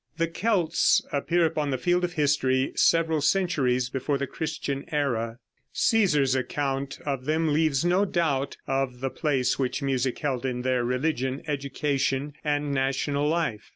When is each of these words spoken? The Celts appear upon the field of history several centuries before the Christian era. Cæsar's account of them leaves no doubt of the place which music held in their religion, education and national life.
The 0.17 0.25
Celts 0.25 1.03
appear 1.13 1.45
upon 1.45 1.69
the 1.69 1.77
field 1.77 2.03
of 2.03 2.13
history 2.13 2.71
several 2.75 3.21
centuries 3.21 3.87
before 3.91 4.17
the 4.17 4.25
Christian 4.25 4.83
era. 4.91 5.37
Cæsar's 5.75 6.33
account 6.33 6.97
of 7.05 7.25
them 7.25 7.53
leaves 7.53 7.85
no 7.85 8.03
doubt 8.05 8.57
of 8.65 8.99
the 9.01 9.11
place 9.11 9.59
which 9.59 9.83
music 9.83 10.17
held 10.17 10.43
in 10.43 10.63
their 10.63 10.83
religion, 10.83 11.43
education 11.45 12.33
and 12.43 12.73
national 12.73 13.27
life. 13.27 13.69